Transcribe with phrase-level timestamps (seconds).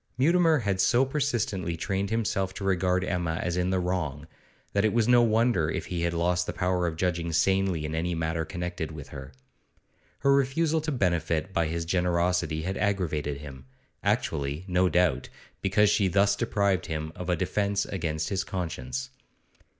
[0.17, 4.25] Mutimer had so persistently trained himself to regard Emma as in the wrong,
[4.73, 7.93] that it was no wonder if he had lost the power of judging sanely in
[7.93, 9.31] any matter connected with her.
[10.21, 13.67] Her refusal to benefit by his generosity had aggravated him;
[14.03, 15.29] actually, no doubt,
[15.61, 19.11] because she thus deprived him of a defence against his conscience.